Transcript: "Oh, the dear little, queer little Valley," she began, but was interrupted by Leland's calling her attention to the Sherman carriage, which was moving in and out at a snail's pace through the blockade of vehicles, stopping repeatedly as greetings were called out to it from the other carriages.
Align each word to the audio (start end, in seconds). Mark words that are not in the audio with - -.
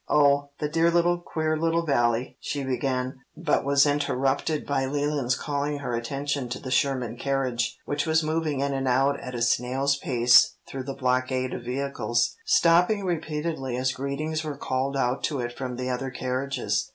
"Oh, 0.09 0.49
the 0.57 0.67
dear 0.67 0.89
little, 0.89 1.19
queer 1.19 1.55
little 1.55 1.85
Valley," 1.85 2.35
she 2.39 2.63
began, 2.63 3.17
but 3.37 3.63
was 3.63 3.85
interrupted 3.85 4.65
by 4.65 4.87
Leland's 4.87 5.35
calling 5.35 5.77
her 5.77 5.93
attention 5.95 6.49
to 6.49 6.59
the 6.59 6.71
Sherman 6.71 7.17
carriage, 7.17 7.77
which 7.85 8.07
was 8.07 8.23
moving 8.23 8.61
in 8.61 8.73
and 8.73 8.87
out 8.87 9.19
at 9.19 9.35
a 9.35 9.43
snail's 9.43 9.97
pace 9.97 10.55
through 10.67 10.85
the 10.85 10.95
blockade 10.95 11.53
of 11.53 11.61
vehicles, 11.65 12.35
stopping 12.47 13.05
repeatedly 13.05 13.77
as 13.77 13.91
greetings 13.91 14.43
were 14.43 14.57
called 14.57 14.97
out 14.97 15.21
to 15.25 15.39
it 15.39 15.55
from 15.55 15.75
the 15.75 15.91
other 15.91 16.09
carriages. 16.09 16.89